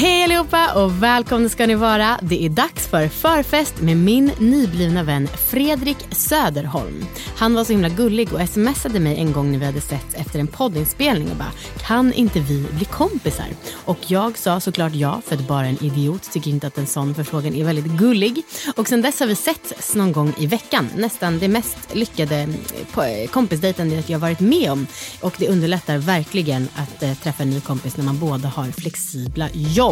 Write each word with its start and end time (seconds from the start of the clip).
Hej 0.00 0.24
allihopa 0.24 0.84
och 0.84 1.02
välkomna 1.02 1.48
ska 1.48 1.66
ni 1.66 1.74
vara. 1.74 2.18
Det 2.22 2.44
är 2.44 2.48
dags 2.48 2.86
för 2.86 3.08
förfest 3.08 3.80
med 3.80 3.96
min 3.96 4.30
nyblivna 4.38 5.02
vän 5.02 5.26
Fredrik 5.26 5.96
Söderholm. 6.10 7.06
Han 7.36 7.54
var 7.54 7.64
så 7.64 7.72
himla 7.72 7.88
gullig 7.88 8.32
och 8.32 8.48
smsade 8.48 9.00
mig 9.00 9.18
en 9.18 9.32
gång 9.32 9.52
när 9.52 9.58
vi 9.58 9.64
hade 9.64 9.80
sett 9.80 10.14
efter 10.14 10.38
en 10.38 10.46
poddinspelning 10.46 11.30
och 11.30 11.36
bara 11.36 11.52
kan 11.86 12.12
inte 12.12 12.40
vi 12.40 12.66
bli 12.72 12.84
kompisar? 12.84 13.46
Och 13.84 13.98
jag 14.06 14.38
sa 14.38 14.60
såklart 14.60 14.94
ja 14.94 15.20
för 15.26 15.34
att 15.34 15.48
bara 15.48 15.66
en 15.66 15.84
idiot 15.84 16.32
tycker 16.32 16.50
inte 16.50 16.66
att 16.66 16.78
en 16.78 16.86
sån 16.86 17.14
förfrågan 17.14 17.54
är 17.54 17.64
väldigt 17.64 17.92
gullig. 17.92 18.42
Och 18.76 18.88
sen 18.88 19.02
dess 19.02 19.20
har 19.20 19.26
vi 19.26 19.34
setts 19.34 19.94
någon 19.94 20.12
gång 20.12 20.34
i 20.38 20.46
veckan. 20.46 20.88
Nästan 20.96 21.38
det 21.38 21.48
mest 21.48 21.76
lyckade 21.92 22.48
eh, 22.96 23.30
kompisdejtandet 23.30 24.08
jag 24.08 24.18
varit 24.18 24.40
med 24.40 24.72
om. 24.72 24.86
Och 25.20 25.34
det 25.38 25.48
underlättar 25.48 25.98
verkligen 25.98 26.68
att 26.74 27.02
eh, 27.02 27.14
träffa 27.14 27.42
en 27.42 27.50
ny 27.50 27.60
kompis 27.60 27.96
när 27.96 28.04
man 28.04 28.18
båda 28.18 28.48
har 28.48 28.70
flexibla 28.70 29.48
jobb. 29.52 29.87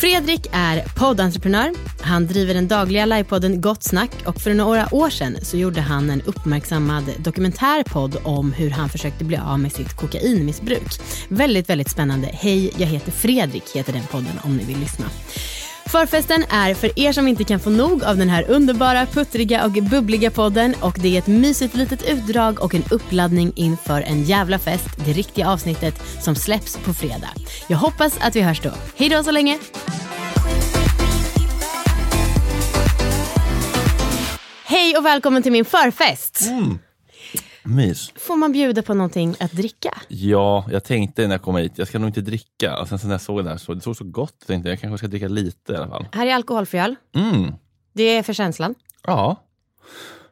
Fredrik 0.00 0.46
är 0.52 0.84
poddentreprenör. 0.96 1.72
Han 2.00 2.26
driver 2.26 2.54
den 2.54 2.68
dagliga 2.68 3.06
livepodden 3.06 3.60
Gott 3.60 3.82
Snack 3.82 4.10
och 4.26 4.40
för 4.40 4.54
några 4.54 4.94
år 4.94 5.10
sedan 5.10 5.36
så 5.42 5.56
gjorde 5.56 5.80
han 5.80 6.10
en 6.10 6.22
uppmärksammad 6.22 7.04
dokumentärpodd 7.18 8.16
om 8.24 8.52
hur 8.52 8.70
han 8.70 8.88
försökte 8.88 9.24
bli 9.24 9.36
av 9.36 9.60
med 9.60 9.72
sitt 9.72 9.96
kokainmissbruk. 9.96 11.00
Väldigt, 11.28 11.68
väldigt 11.68 11.90
spännande. 11.90 12.30
Hej, 12.32 12.72
jag 12.76 12.86
heter 12.86 13.12
Fredrik 13.12 13.76
heter 13.76 13.92
den 13.92 14.06
podden 14.10 14.38
om 14.42 14.56
ni 14.56 14.64
vill 14.64 14.78
lyssna. 14.78 15.06
Förfesten 15.90 16.44
är 16.50 16.74
för 16.74 16.98
er 16.98 17.12
som 17.12 17.28
inte 17.28 17.44
kan 17.44 17.60
få 17.60 17.70
nog 17.70 18.04
av 18.04 18.16
den 18.16 18.28
här 18.28 18.50
underbara, 18.50 19.06
puttriga 19.06 19.64
och 19.64 19.70
bubbliga 19.70 20.30
podden 20.30 20.74
och 20.80 20.98
det 21.00 21.14
är 21.14 21.18
ett 21.18 21.26
mysigt 21.26 21.74
litet 21.74 22.02
utdrag 22.08 22.60
och 22.60 22.74
en 22.74 22.84
uppladdning 22.90 23.52
inför 23.56 24.00
en 24.00 24.22
jävla 24.22 24.58
fest, 24.58 24.88
det 25.06 25.12
riktiga 25.12 25.50
avsnittet 25.50 26.02
som 26.22 26.34
släpps 26.34 26.76
på 26.76 26.94
fredag. 26.94 27.30
Jag 27.68 27.78
hoppas 27.78 28.18
att 28.20 28.36
vi 28.36 28.40
hörs 28.40 28.60
då. 28.60 28.70
Hej 28.96 29.08
då 29.08 29.22
så 29.22 29.30
länge! 29.30 29.58
Hej 34.64 34.96
och 34.96 35.04
välkommen 35.04 35.42
till 35.42 35.52
min 35.52 35.64
förfest! 35.64 36.40
Mm. 36.48 36.78
Mys. 37.62 38.12
Får 38.16 38.36
man 38.36 38.52
bjuda 38.52 38.82
på 38.82 38.94
någonting 38.94 39.34
att 39.40 39.52
dricka? 39.52 39.98
Ja, 40.08 40.64
jag 40.70 40.84
tänkte 40.84 41.22
när 41.26 41.34
jag 41.34 41.42
kom 41.42 41.56
hit, 41.56 41.72
jag 41.74 41.88
ska 41.88 41.98
nog 41.98 42.08
inte 42.08 42.20
dricka. 42.20 42.78
Och 42.80 42.88
sen 42.88 42.98
så 42.98 43.06
när 43.06 43.14
jag 43.14 43.20
såg 43.20 43.44
det 43.44 43.50
här, 43.50 43.56
så, 43.56 43.74
det 43.74 43.80
såg 43.80 43.96
så 43.96 44.04
gott 44.04 44.46
tänkte 44.46 44.68
jag 44.70 44.80
kanske 44.80 44.98
ska 44.98 45.06
dricka 45.06 45.28
lite 45.28 45.72
i 45.72 45.76
alla 45.76 45.88
fall. 45.88 46.06
Här 46.12 46.26
är 46.26 46.34
alkoholfri 46.34 46.78
öl. 46.80 46.94
Mm. 47.16 47.52
Det 47.92 48.02
är 48.02 48.22
för 48.22 48.32
känslan. 48.32 48.74
Ja. 49.06 49.36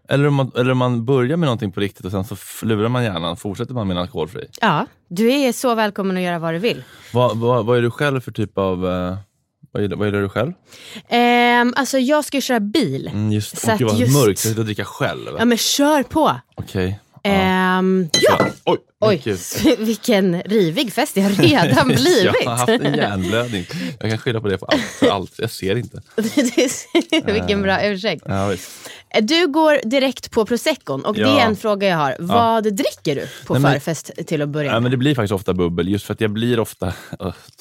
Eller 0.09 0.27
om, 0.27 0.35
man, 0.35 0.53
eller 0.57 0.71
om 0.73 0.79
man 0.79 1.05
börjar 1.05 1.37
med 1.37 1.47
någonting 1.47 1.73
på 1.73 1.81
riktigt 1.81 2.05
och 2.05 2.11
sen 2.11 2.25
så 2.25 2.37
lurar 2.67 2.89
man 2.89 3.05
hjärnan, 3.05 3.37
fortsätter 3.37 3.75
man 3.75 3.87
med 3.87 3.97
en 3.97 4.03
alkoholfri. 4.03 4.47
Ja, 4.61 4.87
du 5.09 5.33
är 5.33 5.53
så 5.53 5.75
välkommen 5.75 6.17
att 6.17 6.23
göra 6.23 6.39
vad 6.39 6.55
du 6.55 6.59
vill. 6.59 6.83
Vad, 7.13 7.37
vad, 7.37 7.67
vad 7.67 7.79
är 7.79 7.83
du 7.83 7.91
själv 7.91 8.21
för 8.21 8.33
typ 8.33 8.59
av... 8.59 8.87
Eh, 8.87 9.17
vad, 9.73 9.83
gillar, 9.83 9.97
vad 9.97 10.07
gillar 10.09 10.21
du 10.21 10.29
själv? 10.29 10.53
Ehm, 11.09 11.73
alltså 11.77 11.99
jag 11.99 12.25
ska 12.25 12.37
ju 12.37 12.41
köra 12.41 12.61
bil. 12.61 13.09
Mm, 13.09 13.33
just, 13.33 13.59
Så 13.59 13.71
att 13.73 13.81
just- 13.81 14.13
mörkt, 14.15 14.29
jag 14.29 14.39
sitter 14.39 14.59
och 14.59 14.65
dricka 14.65 14.85
själv. 14.85 15.27
Ja 15.39 15.45
men 15.45 15.59
kör 15.59 16.03
på! 16.03 16.41
Okej. 16.55 17.01
Ehm, 17.27 18.09
ja! 18.29 18.47
Oj, 18.65 18.79
Oj, 19.01 19.23
vilken 19.79 20.43
rivig 20.43 20.93
fest 20.93 21.15
det 21.15 21.21
har 21.21 21.31
redan 21.31 21.89
blivit. 21.95 22.25
Jag 22.25 22.51
har 22.51 22.57
haft 22.57 22.69
en 22.69 22.95
hjärnblödning. 22.95 23.67
Jag 24.01 24.11
kan 24.11 24.19
skylla 24.19 24.41
på 24.41 24.49
det 24.49 24.59
för 24.59 24.67
allt. 24.67 24.83
För 24.83 25.07
allt. 25.11 25.33
Jag 25.39 25.51
ser 25.51 25.77
inte. 25.77 26.03
vilken 27.33 27.63
bra 27.63 27.87
ursäkt. 27.87 28.23
Ja. 28.29 28.55
Du 29.23 29.47
går 29.47 29.89
direkt 29.89 30.31
på 30.31 30.47
proseccon 30.47 31.05
och 31.05 31.15
det 31.15 31.21
Ja. 31.21 31.41
är 31.41 31.47
en 31.47 31.57
fråga 31.57 31.89
jag 31.89 31.97
har. 31.97 32.17
Vad 32.19 32.65
dricker 32.75 33.15
du 33.15 33.29
på 33.47 33.53
Nej, 33.53 33.63
men- 33.63 33.73
förfest 33.73 34.11
till 34.27 34.43
att 34.43 34.49
börja 34.49 34.67
Ja, 34.67 34.73
med? 34.73 34.83
men 34.83 34.91
det 34.91 34.97
blir 34.97 35.15
faktiskt 35.15 35.33
ofta 35.33 35.55
bubbel, 35.55 35.89
just 35.89 36.05
för 36.07 36.15
att 36.15 36.21
jag 36.21 36.31
blir 36.31 36.61
ofta, 36.61 36.93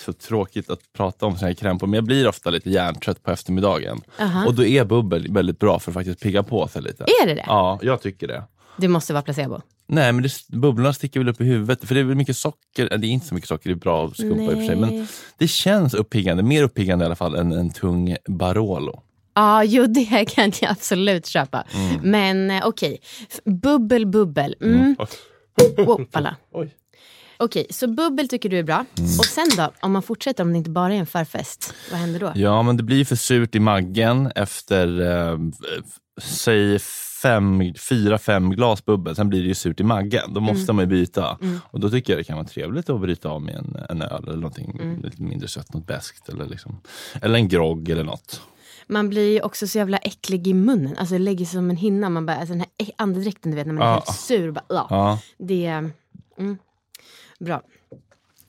så 0.05 0.13
tråkigt 0.13 0.69
att 0.69 0.79
prata 0.97 1.25
om 1.25 1.37
såna 1.37 1.47
här 1.47 1.55
krämpor, 1.55 1.87
men 1.87 1.93
jag 1.93 2.03
blir 2.03 2.27
ofta 2.27 2.49
lite 2.49 2.69
hjärntrött 2.69 3.23
på 3.23 3.31
eftermiddagen. 3.31 4.01
Aha. 4.19 4.45
Och 4.45 4.53
då 4.53 4.65
är 4.65 4.83
bubbel 4.85 5.33
väldigt 5.33 5.59
bra 5.59 5.79
för 5.79 5.91
att 5.91 5.93
faktiskt 5.93 6.19
pigga 6.19 6.43
på 6.43 6.67
sig 6.67 6.81
lite. 6.81 7.03
Är 7.23 7.27
det 7.27 7.33
det? 7.33 7.43
Ja, 7.47 7.79
jag 7.81 8.01
tycker 8.01 8.27
det. 8.27 8.43
Det 8.77 8.87
måste 8.87 9.13
vara 9.13 9.23
placebo. 9.23 9.61
Nej, 9.87 10.11
men 10.13 10.23
det, 10.23 10.31
bubblorna 10.47 10.93
sticker 10.93 11.19
väl 11.19 11.29
upp 11.29 11.41
i 11.41 11.43
huvudet, 11.43 11.85
för 11.87 11.95
det 11.95 12.01
är 12.01 12.05
väl 12.05 12.15
mycket 12.15 12.37
socker, 12.37 12.89
äh, 12.93 12.99
det 12.99 13.07
är 13.07 13.09
inte 13.09 13.27
så 13.27 13.35
mycket 13.35 13.47
socker, 13.47 13.69
det 13.69 13.73
är 13.73 13.79
bra 13.79 14.05
att 14.05 14.17
skumpa 14.17 14.43
i 14.43 14.47
och 14.47 14.51
för 14.51 14.65
sig, 14.65 14.75
men 14.75 15.07
det 15.37 15.47
känns 15.47 15.93
uppiggande, 15.93 16.43
mer 16.43 16.63
uppiggande 16.63 17.03
i 17.03 17.07
alla 17.07 17.15
fall 17.15 17.35
än 17.35 17.51
en 17.51 17.71
tung 17.71 18.15
Barolo. 18.27 19.01
Ja, 19.35 19.63
jo 19.63 19.85
det 19.87 20.25
kan 20.25 20.51
jag 20.61 20.71
absolut 20.71 21.25
köpa. 21.25 21.63
Mm. 21.73 22.11
Men 22.11 22.51
eh, 22.51 22.67
okej, 22.67 22.97
F- 23.29 23.39
bubbel, 23.45 24.05
bubbel. 24.07 24.55
Mm. 24.61 24.95
Wow, 25.77 26.05
alla. 26.11 26.35
Oj. 26.53 26.75
Okej, 27.37 27.67
så 27.69 27.87
bubbel 27.87 28.27
tycker 28.27 28.49
du 28.49 28.59
är 28.59 28.63
bra. 28.63 28.85
Mm. 28.97 29.09
Och 29.19 29.25
sen 29.25 29.47
då, 29.57 29.71
om 29.81 29.91
man 29.91 30.01
fortsätter, 30.01 30.43
om 30.43 30.51
det 30.51 30.57
inte 30.57 30.69
bara 30.69 30.93
är 30.93 30.97
en 30.97 31.05
förfest, 31.05 31.73
vad 31.91 31.99
händer 31.99 32.19
då? 32.19 32.31
Ja, 32.35 32.61
men 32.61 32.77
det 32.77 32.83
blir 32.83 33.05
för 33.05 33.15
surt 33.15 33.55
i 33.55 33.59
maggen 33.59 34.31
efter, 34.35 35.01
eh, 35.31 35.37
säg 36.21 36.79
fem, 37.25 37.73
fyra, 37.89 38.17
fem 38.17 38.49
glas 38.49 38.85
bubbel. 38.85 39.15
Sen 39.15 39.29
blir 39.29 39.41
det 39.41 39.47
ju 39.47 39.53
surt 39.55 39.79
i 39.79 39.83
maggen. 39.83 40.33
Då 40.33 40.39
måste 40.39 40.73
man 40.73 40.83
ju 40.83 40.87
byta. 40.89 41.37
Och 41.71 41.79
då 41.79 41.89
tycker 41.89 42.13
jag 42.13 42.19
det 42.19 42.23
kan 42.23 42.37
vara 42.37 42.47
trevligt 42.47 42.89
att 42.89 43.01
bryta 43.01 43.29
av 43.29 43.41
med 43.41 43.55
en, 43.55 43.75
en 43.89 44.01
öl 44.01 44.23
eller 44.23 44.35
någonting 44.35 44.99
lite 45.03 45.21
mindre 45.21 45.47
sött, 45.47 45.73
något 45.73 45.87
beskt 45.87 46.29
eller, 46.29 46.45
liksom, 46.45 46.81
eller 47.21 47.35
en 47.35 47.47
grogg 47.47 47.89
eller 47.89 48.03
något. 48.03 48.41
Man 48.87 49.09
blir 49.09 49.33
ju 49.33 49.41
också 49.41 49.67
så 49.67 49.77
jävla 49.77 49.97
äcklig 49.97 50.47
i 50.47 50.53
munnen. 50.53 50.95
Alltså 50.97 51.13
det 51.15 51.19
lägger 51.19 51.45
sig 51.45 51.53
som 51.53 51.69
en 51.69 51.77
hinna. 51.77 52.09
Man 52.09 52.25
bara, 52.25 52.37
alltså 52.37 52.53
den 52.53 52.59
här 52.59 52.91
andedräkten 52.97 53.51
du 53.51 53.55
vet 53.57 53.67
när 53.67 53.73
man 53.73 53.83
är 53.83 53.87
Ja. 53.87 53.93
helt 53.93 54.19
sur. 54.19 54.51
Bara, 54.51 54.63
ja. 54.69 54.87
Ja, 54.89 55.19
Det 55.37 55.65
mm, 56.37 56.57
bra. 57.39 57.61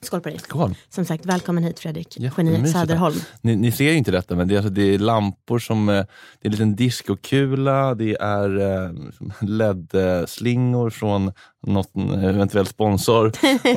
Skål 0.01 0.21
på 0.21 0.29
dig. 0.29 0.39
skål. 0.39 0.75
Som 0.89 1.05
sagt, 1.05 1.25
välkommen 1.25 1.63
hit 1.63 1.79
Fredrik. 1.79 2.17
Geni 2.19 2.27
Jättemysigt. 2.51 2.79
Söderholm. 2.79 3.15
Ni, 3.41 3.55
ni 3.55 3.71
ser 3.71 3.83
ju 3.91 3.93
inte 3.97 4.11
detta, 4.11 4.35
men 4.35 4.47
det 4.47 4.53
är, 4.53 4.57
alltså, 4.57 4.69
det 4.73 4.81
är 4.93 4.99
lampor 4.99 5.59
som... 5.59 5.89
eh, 5.89 5.93
Det 5.95 6.01
är 6.41 6.47
en 6.47 6.51
liten 6.51 6.75
discokula, 6.75 7.95
det 7.95 8.17
är 8.19 8.59
eh, 8.59 8.91
LED-slingor 9.41 10.89
från 10.89 11.31
något 11.67 11.91
eh, 11.95 12.23
eventuell 12.23 12.65
sponsor. 12.67 13.25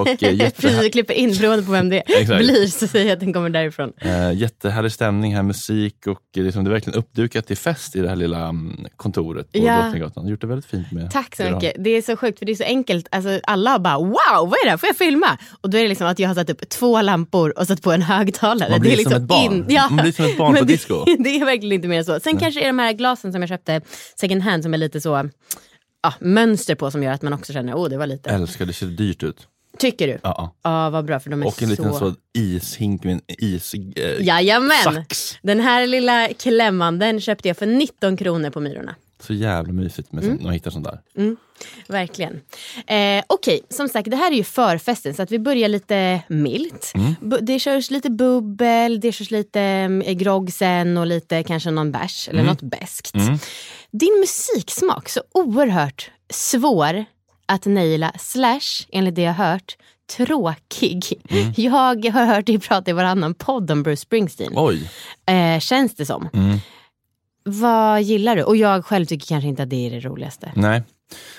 Och 0.01 0.07
Precis, 0.57 0.93
klipper 0.93 1.15
in 1.15 1.37
beroende 1.39 1.65
på 1.65 1.73
vem 1.73 1.89
det 1.89 2.03
blir 2.27 2.67
så 2.67 2.87
säger 2.87 3.07
jag 3.07 3.13
att 3.15 3.21
den 3.21 3.33
kommer 3.33 3.51
därifrån. 3.51 3.93
Eh, 3.99 4.33
jättehärlig 4.33 4.93
stämning 4.93 5.35
här, 5.35 5.43
musik 5.43 6.07
och 6.07 6.19
det 6.35 6.41
liksom, 6.43 6.65
det 6.65 6.71
är 6.71 6.73
verkligen 6.73 6.99
uppdukat 6.99 7.47
till 7.47 7.57
fest 7.57 7.97
i 7.97 8.01
det 8.01 8.09
här 8.09 8.17
lilla 8.17 8.49
mm, 8.49 8.87
kontoret 8.97 9.53
på 9.53 9.59
Ja. 9.59 9.83
Drottninggatan. 9.83 10.27
Gjort 10.29 10.41
det 10.41 10.47
väldigt 10.47 10.67
fint 10.67 10.93
med 10.93 11.11
Tack 11.11 11.37
så 11.37 11.43
det 11.43 11.51
mycket. 11.55 11.73
Det 11.85 11.91
är 11.91 12.03
så 12.03 12.17
sjukt 12.17 12.39
för 12.39 12.47
det 12.47 12.53
är 12.53 12.57
så 12.57 12.65
enkelt. 12.65 13.09
Alltså, 13.11 13.41
alla 13.45 13.79
bara 13.79 13.99
wow, 13.99 14.15
vad 14.37 14.53
är 14.53 14.65
det 14.65 14.71
här? 14.71 14.77
Får 14.77 14.87
jag 14.89 14.97
filma? 14.97 15.39
Och 15.61 15.71
då 15.71 15.79
är 15.79 15.83
det 15.83 15.89
liksom 15.89 16.07
att 16.07 16.19
jag 16.21 16.29
har 16.29 16.35
satt 16.35 16.51
upp 16.51 16.69
två 16.69 17.03
lampor 17.03 17.59
och 17.59 17.67
satt 17.67 17.83
på 17.83 17.93
en 17.93 18.03
högtalare. 18.03 18.71
Man 18.71 18.81
blir 18.81 18.91
det 18.91 19.03
är 19.03 19.05
som 19.05 19.13
liksom 19.13 19.23
ett 19.23 19.29
barn. 19.29 19.67
Ja. 19.69 19.89
Man 19.91 20.03
blir 20.03 20.13
som 20.13 20.25
ett 20.25 20.39
barn 20.39 20.55
på 20.59 20.61
det, 20.61 20.73
disco. 20.73 21.05
Det 21.19 21.37
är 21.41 21.45
verkligen 21.45 21.73
inte 21.73 21.89
mer 21.89 21.99
än 21.99 22.05
så. 22.05 22.21
Sen 22.21 22.39
kanske 22.39 22.61
är 22.61 22.67
de 22.67 22.79
här 22.79 22.93
glasen 22.93 23.33
som 23.33 23.43
jag 23.43 23.49
köpte 23.49 23.81
second 24.21 24.43
hand 24.43 24.63
som 24.63 24.75
är 24.75 24.79
lite 24.79 25.01
så 25.01 25.29
ja, 26.03 26.15
mönster 26.21 26.75
på 26.75 26.91
som 26.91 27.03
gör 27.03 27.13
att 27.13 27.23
man 27.23 27.33
också 27.33 27.53
känner 27.53 27.75
oh 27.75 27.89
det 27.89 27.99
var 27.99 28.07
lite. 28.07 28.31
Älskar, 28.31 28.67
det 28.67 28.73
ser 28.73 28.87
dyrt 28.87 29.23
ut. 29.23 29.47
Tycker 29.79 30.07
du? 30.07 30.19
Ja, 30.23 30.55
Ja, 30.63 30.91
vad 30.91 31.05
bra 31.05 31.21
för 31.21 31.31
de 31.31 31.43
är 31.43 31.47
Och 31.47 31.63
en 31.63 31.69
så... 31.69 31.83
liten 31.83 31.95
så 31.95 32.15
ishink 32.39 33.05
med 33.05 33.13
en 33.13 33.21
is... 33.29 33.75
Eh, 33.75 34.23
Jajamän! 34.27 34.77
Sax. 34.85 35.37
Den 35.43 35.61
här 35.61 35.87
lilla 35.87 36.29
klämman 36.29 36.99
den 36.99 37.21
köpte 37.21 37.49
jag 37.49 37.57
för 37.57 37.67
19 37.67 38.17
kronor 38.17 38.51
på 38.51 38.61
Myrorna. 38.61 38.95
Så 39.21 39.33
jävla 39.33 39.73
mysigt 39.73 40.13
med 40.13 40.25
mm. 40.25 40.37
när 40.37 40.45
man 40.45 40.53
hittar 40.53 40.71
sånt 40.71 40.85
där. 40.85 41.01
Mm. 41.17 41.37
Verkligen. 41.89 42.33
Eh, 42.33 42.37
Okej, 42.87 43.23
okay. 43.29 43.61
som 43.69 43.89
sagt 43.89 44.11
det 44.11 44.17
här 44.17 44.33
är 44.33 44.37
ju 44.37 44.45
förfesten 44.45 45.15
så 45.15 45.23
att 45.23 45.31
vi 45.31 45.39
börjar 45.39 45.69
lite 45.69 46.23
milt. 46.29 46.93
Mm. 46.95 47.15
Det 47.41 47.59
körs 47.59 47.91
lite 47.91 48.11
bubbel, 48.11 49.01
det 49.01 49.13
körs 49.13 49.31
lite 49.31 49.63
eh, 50.05 50.13
grogg 50.13 50.53
sen 50.53 50.97
och 50.97 51.07
lite 51.07 51.43
kanske 51.43 51.71
någon 51.71 51.93
bärs 51.93 52.29
eller 52.29 52.41
mm. 52.41 52.51
något 52.53 52.63
beskt. 52.63 53.15
Mm. 53.15 53.39
Din 53.91 54.21
musiksmak, 54.21 55.09
så 55.09 55.23
oerhört 55.33 56.11
svår 56.31 57.05
att 57.47 57.67
naila 57.67 58.13
slash, 58.19 58.87
enligt 58.93 59.15
det 59.15 59.23
jag 59.23 59.33
hört, 59.33 59.77
tråkig. 60.17 61.23
Mm. 61.31 61.53
Jag 61.57 62.11
har 62.11 62.25
hört 62.25 62.47
dig 62.47 62.59
prata 62.59 62.91
i 62.91 62.95
varannan 62.95 63.35
podd 63.35 63.71
om 63.71 63.83
Bruce 63.83 64.01
Springsteen. 64.01 64.53
Oj. 64.57 64.91
Eh, 65.27 65.61
känns 65.61 65.95
det 65.95 66.07
som. 66.07 66.29
Mm. 66.33 66.59
Vad 67.45 68.03
gillar 68.03 68.37
du? 68.37 68.43
Och 68.43 68.57
jag 68.57 68.85
själv 68.85 69.07
tycker 69.07 69.27
kanske 69.27 69.49
inte 69.49 69.63
att 69.63 69.71
det 69.71 69.87
är 69.87 69.91
det 69.91 70.01
roligaste. 70.01 70.53
Nej. 70.57 70.83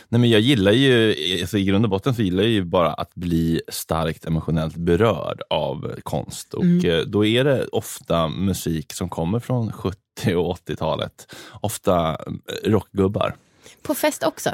Nej 0.09 0.21
men 0.21 0.29
jag 0.29 0.41
gillar 0.41 0.71
ju, 0.71 1.15
alltså 1.41 1.57
i 1.57 1.63
grund 1.63 1.85
och 1.85 1.91
botten 1.91 2.15
så 2.15 2.21
gillar 2.21 2.43
jag 2.43 2.51
ju 2.51 2.63
bara 2.63 2.93
att 2.93 3.15
bli 3.15 3.61
starkt 3.67 4.25
emotionellt 4.25 4.75
berörd 4.75 5.41
av 5.49 5.95
konst. 6.03 6.53
Och 6.53 6.63
mm. 6.63 6.89
Eh, 6.89 7.05
då 7.05 7.25
är 7.25 7.43
det 7.43 7.65
ofta 7.65 8.27
musik 8.27 8.93
som 8.93 9.09
kommer 9.09 9.39
från 9.39 9.71
70 9.71 9.97
och 10.35 10.57
80-talet. 10.57 11.35
Ofta 11.61 12.09
eh, 12.09 12.69
rockgubbar. 12.69 13.35
På 13.83 13.95
fest 13.95 14.23
också? 14.23 14.49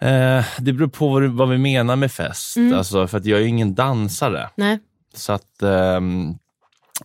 Eh, 0.00 0.44
det 0.58 0.72
beror 0.72 0.88
på 0.88 1.28
vad, 1.28 1.48
vi 1.48 1.58
menar 1.58 1.96
med 1.96 2.12
fest. 2.12 2.56
Mm. 2.56 2.78
Alltså, 2.78 3.06
för 3.06 3.22
jag 3.24 3.40
är 3.40 3.44
ingen 3.44 3.74
dansare. 3.74 4.50
Nej. 4.56 4.78
Så 5.14 5.32
att 5.32 5.62
eh, 5.62 6.00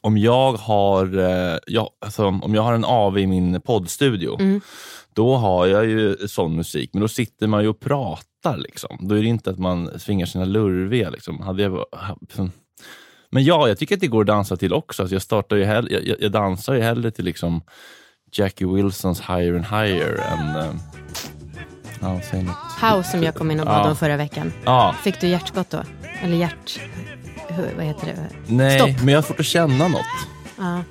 om 0.02 0.18
jag 0.18 0.54
har 0.54 1.18
eh, 1.18 1.86
alltså, 2.06 2.26
om 2.26 2.56
jag 2.56 2.62
har 2.62 2.74
en 2.74 2.86
AV 2.86 3.18
i 3.18 3.28
min 3.28 3.62
poddstudio, 3.62 4.40
mm. 4.40 4.62
då 5.14 5.36
har 5.36 5.68
jag 5.68 5.86
ju 5.86 6.28
sån 6.28 6.56
musik. 6.56 6.90
Men 6.94 7.02
då 7.02 7.08
sitter 7.08 7.48
man 7.48 7.64
ju 7.64 7.70
och 7.70 7.80
pratar. 7.80 8.58
Liksom. 8.58 8.98
Då 9.00 9.16
är 9.16 9.22
det 9.22 9.28
inte 9.28 9.50
att 9.50 9.60
man 9.60 10.00
svingar 10.00 10.26
sina 10.26 10.46
lurviga. 10.46 11.10
Liksom. 11.10 11.42
Hade 11.42 11.64
jag, 11.64 11.86
liksom. 12.22 12.52
Men 13.30 13.44
ja, 13.44 13.68
jag 13.68 13.78
tycker 13.78 13.96
att 13.96 14.02
det 14.02 14.08
går 14.08 14.22
att 14.22 14.28
dansa 14.28 14.58
till 14.58 14.74
också. 14.74 15.04
Alltså 15.04 15.16
jag, 15.16 15.22
startar 15.22 15.56
ju 15.56 15.64
hell- 15.64 15.88
jag, 15.92 16.22
jag 16.22 16.32
dansar 16.32 16.74
ju 16.74 16.82
hellre 16.82 17.12
till 17.12 17.26
liksom 17.26 17.62
Jackie 18.32 18.68
Wilsons 18.68 19.22
Higher 19.22 19.54
and 19.54 19.66
Higher 19.66 20.16
än 20.16 20.56
eh, 20.56 20.76
Ja, 22.02 22.22
säg 22.32 22.44
något. 22.44 22.56
House 22.82 23.12
som 23.12 23.24
jag 23.24 23.36
kom 23.36 23.52
in 23.52 23.60
och 23.60 23.66
bad 23.66 23.86
ja. 23.86 23.90
om 23.90 23.96
förra 23.96 24.18
veckan. 24.18 24.54
Ja. 24.66 24.96
Fick 25.04 25.22
du 25.22 25.28
hjärtskott 25.28 25.70
då? 25.70 25.84
Eller 26.22 26.36
hjärt... 26.38 26.80
Vad 27.76 27.86
heter 27.86 28.06
det? 28.06 28.30
Nej, 28.48 28.80
Stopp. 28.80 29.04
men 29.04 29.08
jag 29.08 29.18
har 29.18 29.24
svårt 29.24 29.40
att 29.40 29.46
känna 29.46 29.88
något. 29.88 30.06
Ja. 30.58 30.84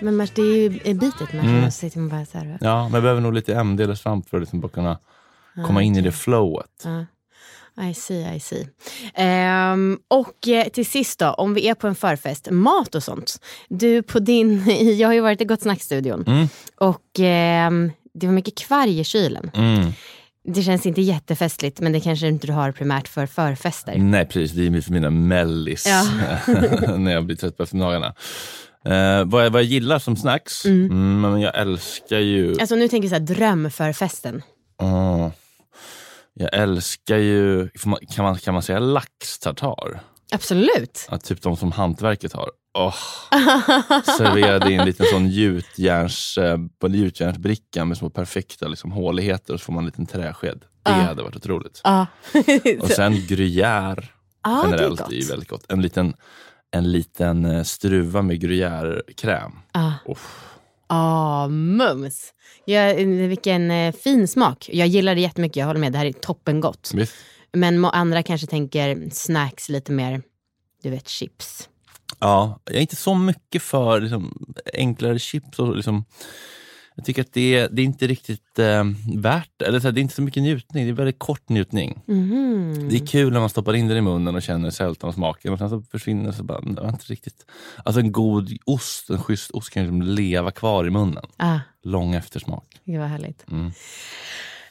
Men 0.00 0.18
det 0.18 0.42
är 0.42 0.56
ju 0.56 0.68
bitet 0.94 1.32
med 1.32 1.44
mm. 1.44 1.70
sitter 1.70 1.98
man 1.98 2.08
bara 2.08 2.26
så 2.26 2.38
här. 2.38 2.58
Ja, 2.60 2.82
men 2.82 2.92
jag 2.92 3.02
behöver 3.02 3.20
nog 3.20 3.34
lite 3.34 3.54
MD 3.54 3.96
fram 3.96 4.22
för 4.22 4.36
att 4.36 4.42
liksom 4.42 4.60
bara 4.60 4.68
kunna 4.68 4.98
komma 5.66 5.82
in 5.82 5.96
i 5.96 6.00
det 6.00 6.12
flowet. 6.12 6.82
Ja. 6.84 7.06
I 7.90 7.94
see, 7.94 8.36
I 8.36 8.40
see. 8.40 8.66
Um, 9.72 9.98
och 10.08 10.48
eh, 10.48 10.68
till 10.68 10.86
sist 10.86 11.18
då, 11.18 11.30
om 11.30 11.54
vi 11.54 11.68
är 11.68 11.74
på 11.74 11.86
en 11.86 11.94
förfest, 11.94 12.48
mat 12.50 12.94
och 12.94 13.02
sånt. 13.02 13.40
Du 13.68 14.02
på 14.02 14.18
din, 14.18 14.64
jag 14.98 15.08
har 15.08 15.14
ju 15.14 15.20
varit 15.20 15.40
i 15.40 15.44
Gott 15.44 15.62
Snack-studion 15.62 16.24
mm. 16.26 16.48
och 16.76 17.18
um, 17.68 17.92
det 18.14 18.26
var 18.26 18.32
mycket 18.32 18.58
kvarg 18.58 19.00
i 19.00 19.04
kylen. 19.04 19.50
Mm. 19.54 19.92
Det 20.46 20.62
känns 20.62 20.86
inte 20.86 21.00
jättefestligt 21.00 21.80
men 21.80 21.92
det 21.92 22.00
kanske 22.00 22.28
inte 22.28 22.46
du 22.46 22.52
har 22.52 22.72
primärt 22.72 23.08
för 23.08 23.26
förfester. 23.26 23.98
Nej 23.98 24.26
precis, 24.26 24.52
det 24.52 24.66
är 24.66 24.80
för 24.80 24.92
mina 24.92 25.10
mellis 25.10 25.86
ja. 25.86 26.04
när 26.96 27.12
jag 27.12 27.26
blir 27.26 27.36
trött 27.36 27.56
på 27.56 27.62
eftermiddagarna. 27.62 28.14
Eh, 28.84 29.24
vad, 29.24 29.44
jag, 29.44 29.50
vad 29.50 29.62
jag 29.62 29.68
gillar 29.68 29.98
som 29.98 30.16
snacks? 30.16 30.64
Mm. 30.64 30.84
Mm, 30.84 31.20
men 31.20 31.40
jag 31.40 31.58
älskar 31.58 32.18
ju... 32.18 32.60
Alltså 32.60 32.74
nu 32.74 32.88
tänker 32.88 33.08
jag 33.08 33.26
så 33.26 33.32
här, 33.32 33.36
drömförfesten. 33.36 34.42
Oh. 34.78 35.30
Jag 36.34 36.50
älskar 36.52 37.16
ju, 37.16 37.68
kan 38.14 38.24
man, 38.24 38.36
kan 38.38 38.54
man 38.54 38.62
säga 38.62 38.78
laxtartar? 38.78 40.00
Absolut. 40.32 41.08
Ja, 41.10 41.18
typ 41.18 41.42
de 41.42 41.56
som 41.56 41.72
hantverket 41.72 42.32
har. 42.32 42.50
Oh, 42.78 42.94
serverade 44.18 44.70
i 44.70 44.74
en 44.74 44.86
liten 44.86 45.06
sån 45.06 45.28
gjutjärns, 45.28 46.38
eh, 46.38 46.58
på 46.80 46.86
en 46.86 46.94
gjutjärnsbricka 46.94 47.84
med 47.84 47.96
små 47.96 48.10
perfekta 48.10 48.68
liksom, 48.68 48.92
håligheter 48.92 49.54
och 49.54 49.60
så 49.60 49.64
får 49.64 49.72
man 49.72 49.84
en 49.84 49.86
liten 49.86 50.06
träsked. 50.06 50.60
Det 50.82 50.90
uh. 50.90 50.96
hade 50.96 51.22
varit 51.22 51.36
otroligt. 51.36 51.82
Uh. 51.86 52.04
och 52.82 52.90
sen 52.90 53.14
gruyère 53.14 54.02
uh, 54.48 54.60
generellt 54.64 55.00
är, 55.00 55.06
är, 55.06 55.10
ju 55.10 55.26
väldigt 55.26 55.48
gott. 55.48 55.72
En 55.72 55.82
liten, 55.82 56.14
en 56.70 56.92
liten 56.92 57.44
eh, 57.44 57.62
struva 57.62 58.22
med 58.22 58.40
gruyèrekräm. 58.40 59.52
Ja, 59.72 59.92
uh. 60.08 60.16
oh, 60.88 61.48
mums! 61.48 62.32
Ja, 62.64 62.94
vilken 63.28 63.70
eh, 63.70 63.94
fin 63.94 64.28
smak. 64.28 64.68
Jag 64.72 64.88
gillar 64.88 65.14
det 65.14 65.20
jättemycket, 65.20 65.56
jag 65.56 65.66
håller 65.66 65.80
med. 65.80 65.92
Det 65.92 65.98
här 65.98 66.06
är 66.06 66.12
toppengott. 66.12 66.90
Visst. 66.94 67.14
Men 67.56 67.84
andra 67.84 68.22
kanske 68.22 68.46
tänker 68.46 69.10
snacks 69.12 69.68
lite 69.68 69.92
mer, 69.92 70.22
du 70.82 70.90
vet 70.90 71.08
chips. 71.08 71.68
Ja, 72.18 72.60
jag 72.64 72.76
är 72.76 72.80
inte 72.80 72.96
så 72.96 73.14
mycket 73.14 73.62
för 73.62 74.00
liksom, 74.00 74.54
enklare 74.74 75.18
chips. 75.18 75.58
Och, 75.58 75.76
liksom, 75.76 76.04
jag 76.96 77.04
tycker 77.04 77.22
att 77.22 77.32
det, 77.32 77.54
är, 77.54 77.68
det 77.68 77.82
är 77.82 77.84
inte 77.84 78.06
riktigt 78.06 78.58
eh, 78.58 78.84
värt 79.16 79.62
eller 79.62 79.80
så 79.80 79.86
här, 79.86 79.92
det. 79.92 80.00
är 80.00 80.02
inte 80.02 80.14
så 80.14 80.22
mycket 80.22 80.42
njutning, 80.42 80.84
det 80.84 80.90
är 80.90 80.94
väldigt 80.94 81.18
kort 81.18 81.48
njutning. 81.48 82.02
Mm. 82.08 82.88
Det 82.88 82.96
är 82.96 83.06
kul 83.06 83.32
när 83.32 83.40
man 83.40 83.48
stoppar 83.48 83.74
in 83.74 83.88
den 83.88 83.96
i 83.96 84.00
munnen 84.00 84.34
och 84.34 84.42
känner 84.42 84.70
sältan 84.70 85.08
och 85.08 85.14
smaken 85.14 85.52
och 85.52 85.58
sen 85.58 85.70
så 85.70 85.82
försvinner 85.82 86.32
så 86.32 86.42
bara, 86.42 86.60
det 86.60 86.80
var 86.80 86.88
inte 86.88 87.04
riktigt. 87.04 87.46
Alltså 87.84 88.00
en 88.00 88.12
god 88.12 88.58
ost, 88.64 89.10
en 89.10 89.22
schysst 89.22 89.50
ost 89.50 89.70
kan 89.70 89.82
liksom 89.82 90.02
leva 90.02 90.50
kvar 90.50 90.86
i 90.86 90.90
munnen. 90.90 91.26
Ah. 91.36 91.58
Lång 91.82 92.14
eftersmak. 92.14 92.80
Det 92.84 92.98
var 92.98 93.06
härligt. 93.06 93.50
Mm. 93.50 93.72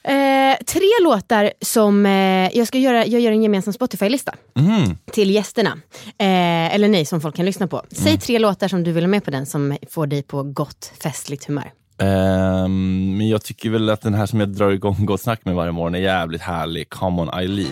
Eh, 0.07 0.57
tre 0.65 0.89
låtar 1.03 1.51
som 1.61 2.05
eh, 2.05 2.57
jag 2.57 2.67
ska 2.67 2.77
göra, 2.77 3.05
jag 3.05 3.21
gör 3.21 3.31
en 3.31 3.43
gemensam 3.43 3.73
Spotify-lista 3.73 4.35
mm. 4.59 4.97
till 5.11 5.31
gästerna. 5.31 5.69
Eh, 6.17 6.75
eller 6.75 6.87
nej, 6.87 7.05
som 7.05 7.21
folk 7.21 7.35
kan 7.35 7.45
lyssna 7.45 7.67
på. 7.67 7.81
Säg 7.91 8.07
mm. 8.07 8.19
tre 8.19 8.39
låtar 8.39 8.67
som 8.67 8.83
du 8.83 8.91
vill 8.91 9.03
ha 9.03 9.07
med 9.07 9.23
på 9.23 9.31
den 9.31 9.45
som 9.45 9.77
får 9.89 10.07
dig 10.07 10.23
på 10.23 10.43
gott 10.43 10.91
festligt 11.03 11.45
humör. 11.45 11.71
Um, 11.97 13.17
men 13.17 13.29
jag 13.29 13.43
tycker 13.43 13.69
väl 13.69 13.89
att 13.89 14.01
den 14.01 14.13
här 14.13 14.25
som 14.25 14.39
jag 14.39 14.49
drar 14.49 14.71
igång 14.71 15.05
Gott 15.05 15.21
Snack 15.21 15.41
med 15.45 15.55
varje 15.55 15.71
morgon 15.71 15.95
är 15.95 15.99
jävligt 15.99 16.41
härlig. 16.41 16.89
Come 16.89 17.21
on 17.21 17.29
Eileen. 17.29 17.67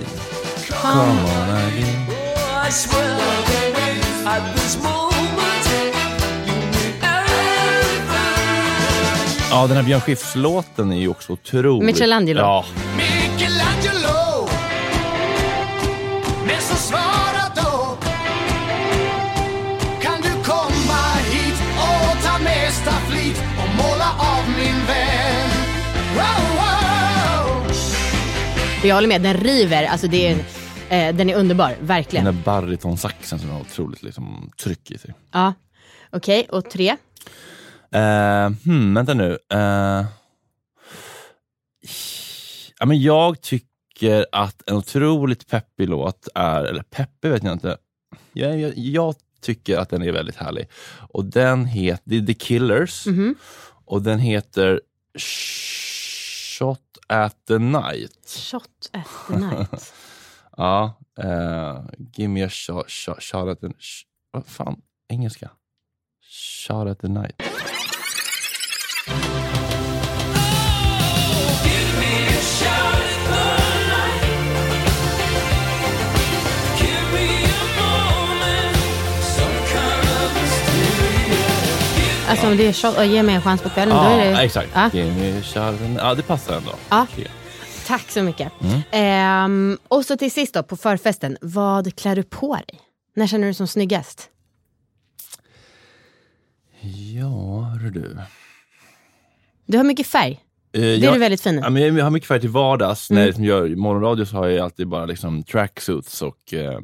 Come, 0.82 0.94
Come 0.94 1.12
on 1.12 1.50
Eileen. 1.58 2.04
Ja, 9.54 9.68
den 9.68 9.78
här 9.78 9.84
Björn 9.84 10.02
Skifs-låten 10.02 10.92
är 10.92 10.98
ju 10.98 11.08
också 11.08 11.34
otrolig. 11.34 11.86
Michelangelo. 11.86 12.40
Ja. 12.40 12.66
Michelangelo. 12.98 14.50
Men 16.48 16.62
så 16.62 16.76
svara 16.76 17.44
då. 17.56 17.98
Kan 20.02 20.22
du 20.22 20.44
komma 20.44 21.04
hit 21.32 21.62
och 21.78 22.24
ta 22.24 22.40
mesta 22.44 22.92
flit 22.92 23.44
och 23.58 23.76
måla 23.78 24.10
av 24.20 24.50
min 24.58 24.86
vän? 24.88 25.50
Wow, 26.16 26.56
wow. 26.56 27.72
Jag 28.84 28.96
håller 28.96 29.08
med, 29.08 29.22
den 29.22 29.38
river. 29.38 29.84
Alltså 29.84 30.08
det 30.08 30.28
är, 30.28 30.36
eh, 30.90 31.16
den 31.16 31.30
är 31.30 31.36
underbar, 31.36 31.76
verkligen. 31.82 32.26
Den 32.26 32.36
där 32.36 32.44
baritonsaxen 32.44 33.40
som 33.40 33.50
har 33.50 33.62
otroligt 33.62 34.04
liksom, 34.04 34.52
tryck 34.64 34.92
i 34.92 34.98
sig. 34.98 35.14
Ja, 35.32 35.54
okej. 36.12 36.40
Okay. 36.40 36.58
Och 36.58 36.70
tre? 36.70 36.96
Uh, 37.96 38.52
hmm, 38.66 38.94
vänta 38.94 39.14
nu. 39.14 39.38
Uh, 39.54 40.06
ja, 42.80 42.86
men 42.86 43.02
jag 43.02 43.42
tycker 43.42 44.26
att 44.32 44.70
en 44.70 44.76
otroligt 44.76 45.48
peppig 45.48 45.90
låt 45.90 46.28
är, 46.36 46.64
eller 46.64 46.84
peppig 46.84 47.30
vet 47.30 47.44
jag 47.44 47.54
inte. 47.54 47.78
Jag, 48.34 48.60
jag, 48.60 48.74
jag 48.78 49.16
tycker 49.42 49.78
att 49.78 49.90
den 49.90 50.02
är 50.02 50.12
väldigt 50.12 50.36
härlig. 50.36 50.68
Och 51.10 51.26
den 51.26 51.66
heter, 51.66 52.04
det 52.06 52.18
är 52.18 52.26
The 52.26 52.34
Killers 52.34 53.08
mm 53.08 53.20
-hmm. 53.20 53.36
och 53.86 54.02
den 54.02 54.20
heter 54.20 54.82
Shot 55.18 56.80
at 57.08 57.46
the 57.48 57.58
Night. 57.58 58.30
Shot 58.52 58.90
at 58.92 59.08
the 59.28 59.38
Night. 59.38 59.94
ja, 60.58 60.94
uh, 61.24 61.86
give 62.18 62.28
me 62.28 62.44
a 62.44 62.50
shot, 62.50 62.90
shot, 62.90 63.24
shot 63.24 63.48
at 63.48 63.62
the... 63.62 63.70
Sh, 63.80 64.06
vad 64.32 64.46
fan, 64.46 64.82
engelska? 65.10 65.50
Shot 66.22 66.88
at 66.88 67.00
the 67.00 67.08
Night. 67.08 67.43
Alltså 82.34 82.48
om 82.52 82.58
det 82.58 82.68
är 82.68 82.74
shot, 82.74 83.06
ge 83.08 83.24
mig 83.24 83.36
en 83.36 83.42
chans 83.42 83.62
på 83.62 83.70
kvällen, 83.70 83.96
ja, 83.98 84.04
då 84.04 84.10
är 84.10 84.32
det... 84.32 84.42
exakt. 84.44 84.70
Ja. 84.74 84.90
ja, 85.98 86.16
det 86.16 86.22
passar 86.22 86.58
ändå. 86.58 86.72
Ja. 86.90 87.08
Tack 87.88 88.12
så 88.12 88.24
mycket. 88.24 88.52
Mm. 88.62 88.82
Ehm, 88.92 89.78
och 89.88 90.06
så 90.06 90.18
till 90.18 90.32
sist 90.32 90.54
då, 90.54 90.64
på 90.64 90.78
förfesten. 90.78 91.38
Vad 91.42 91.96
klär 91.96 92.16
du 92.16 92.24
på 92.24 92.56
dig? 92.56 92.80
När 93.16 93.28
känner 93.28 93.42
du 93.44 93.48
dig 93.48 93.54
som 93.54 93.68
snyggast? 93.68 94.30
Ja, 97.16 97.62
hör 97.82 97.90
du. 97.90 98.18
Du 99.66 99.78
har 99.78 99.84
mycket 99.84 100.08
färg. 100.08 100.32
Eh, 100.74 100.82
Det 100.82 101.06
är 101.06 101.14
du 101.14 101.20
väldigt 101.20 101.42
fin 101.42 101.56
i. 101.60 101.62
Ja, 101.62 101.70
men 101.70 101.96
jag 101.96 102.04
har 102.04 102.12
mycket 102.12 102.28
färg 102.28 102.40
till 102.40 102.50
vardags. 102.50 103.10
När 103.10 103.18
Mm. 103.18 103.22
jag 103.24 103.28
liksom 103.28 103.44
gör 103.44 103.76
morgonradio 103.76 104.26
så 104.26 104.36
har 104.38 104.48
jag 104.48 104.64
alltid 104.64 104.88
bara 104.88 105.06
liksom 105.06 105.44
tracksuits 105.44 106.22
och 106.22 106.54
eh, 106.54 106.80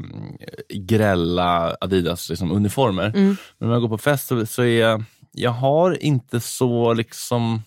grälla 0.73 1.75
Adidas 1.81 2.29
liksom, 2.29 2.51
uniformer. 2.51 3.05
Mm. 3.15 3.37
Men 3.57 3.67
när 3.69 3.75
jag 3.75 3.81
går 3.81 3.89
på 3.89 3.97
fest 3.97 4.27
så, 4.27 4.45
så 4.45 4.61
är 4.61 4.79
jag, 4.81 5.03
jag 5.31 5.51
har 5.51 6.03
inte 6.03 6.39
så 6.39 6.93
liksom 6.93 7.61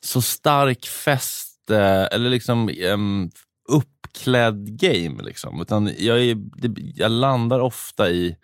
så 0.00 0.22
stark 0.22 0.86
fest 0.86 1.70
eller 1.70 2.30
liksom 2.30 2.70
um, 2.84 3.30
uppklädd 3.68 4.78
game. 4.80 5.22
Liksom. 5.22 5.60
Utan 5.60 5.90
jag, 5.98 6.22
är, 6.22 6.34
det, 6.34 6.82
jag 6.94 7.10
landar 7.10 7.60
ofta 7.60 8.10
i 8.10 8.36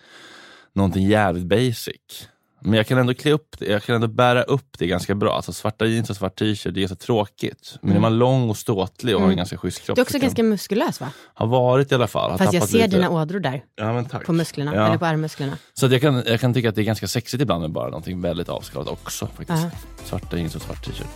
någonting 0.72 1.08
jävligt 1.08 1.46
basic. 1.46 2.28
Men 2.64 2.74
jag 2.74 2.86
kan 2.86 2.98
ändå 2.98 3.14
klä 3.14 3.32
upp 3.32 3.56
det, 3.58 3.66
jag 3.66 3.82
kan 3.82 3.94
ändå 3.94 4.06
bära 4.06 4.42
upp 4.42 4.78
det 4.78 4.86
ganska 4.86 5.14
bra. 5.14 5.36
Alltså 5.36 5.52
svarta 5.52 5.86
jeans 5.86 6.10
och 6.10 6.16
svart 6.16 6.38
t-shirt, 6.38 6.74
det 6.74 6.80
är 6.80 6.82
ganska 6.82 6.96
tråkigt. 6.96 7.74
Men 7.82 7.96
är 7.96 8.00
man 8.00 8.18
lång 8.18 8.50
och 8.50 8.56
ståtlig 8.56 9.14
och 9.16 9.22
har 9.22 9.30
en 9.30 9.36
ganska 9.36 9.56
schysst 9.58 9.82
kropp. 9.82 9.96
Du 9.96 10.00
är 10.00 10.04
också 10.04 10.18
ganska 10.18 10.42
muskulös 10.42 11.00
va? 11.00 11.08
Har 11.34 11.46
varit 11.46 11.92
i 11.92 11.94
alla 11.94 12.06
fall. 12.06 12.30
Har 12.30 12.38
Fast 12.38 12.52
jag 12.52 12.68
ser 12.68 12.78
lite. 12.78 12.88
dina 12.96 13.10
ådror 13.10 13.40
där 13.40 13.64
Ja, 13.76 13.92
men 13.92 14.04
tack. 14.04 14.24
på 14.26 14.32
musklerna, 14.32 14.74
Ja. 14.74 14.86
eller 14.86 14.98
på 14.98 15.06
armmusklerna. 15.06 15.58
Så 15.74 15.86
jag, 15.86 16.00
kan, 16.00 16.22
jag 16.26 16.40
kan 16.40 16.54
tycka 16.54 16.68
att 16.68 16.74
det 16.74 16.80
är 16.82 16.84
ganska 16.84 17.08
sexigt 17.08 17.42
ibland 17.42 17.60
med 17.62 17.70
bara 17.72 17.86
någonting 17.88 18.20
väldigt 18.20 18.48
avskalat 18.48 18.88
också. 18.88 19.26
faktiskt. 19.26 19.62
Ja. 19.62 19.70
Svarta 20.04 20.36
jeans 20.36 20.56
och 20.56 20.62
svart 20.62 20.84
t-shirt. 20.84 21.06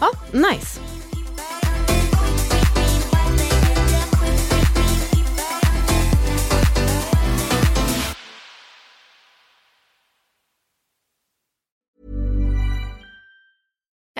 Ja, 0.00 0.08
nice. 0.32 0.80